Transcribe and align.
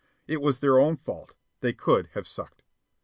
It 0.25 0.41
was 0.41 0.61
their 0.61 0.79
own 0.79 0.97
fault. 0.97 1.35
They 1.59 1.73
could 1.73 2.07
have 2.15 2.27
sucked. 2.27 2.63